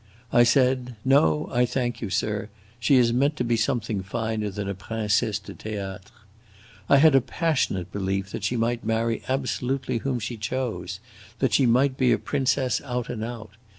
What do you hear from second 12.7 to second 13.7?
out and out.